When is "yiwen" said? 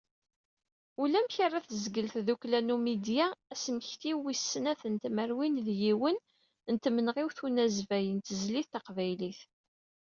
5.81-6.17